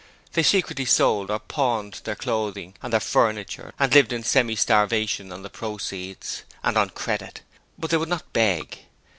[0.33, 5.31] They secretly sold or pawned their clothing and their furniture and lived in semi starvation
[5.31, 7.41] on the proceeds, and on credit,
[7.77, 8.79] but they would not beg.